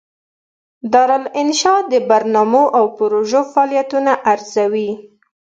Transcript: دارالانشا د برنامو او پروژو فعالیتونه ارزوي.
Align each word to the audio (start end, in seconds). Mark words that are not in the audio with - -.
دارالانشا 0.93 1.75
د 1.91 1.93
برنامو 2.09 2.63
او 2.77 2.85
پروژو 2.97 3.41
فعالیتونه 3.53 4.11
ارزوي. 4.31 4.91